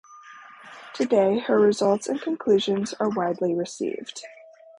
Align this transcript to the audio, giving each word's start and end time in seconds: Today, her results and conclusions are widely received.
Today, 0.95 1.37
her 1.37 1.59
results 1.59 2.07
and 2.07 2.19
conclusions 2.19 2.95
are 2.99 3.09
widely 3.09 3.53
received. 3.53 4.23